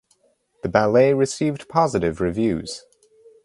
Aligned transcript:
The 0.63 0.67
ballet 0.67 1.13
received 1.13 1.69
positive 1.69 2.19
reviews. 2.21 2.85